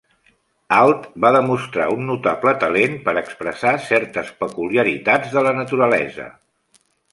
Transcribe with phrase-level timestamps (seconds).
[0.77, 6.29] Alt va demostrar un notable talent per expressar certes peculiaritats de la naturalesa.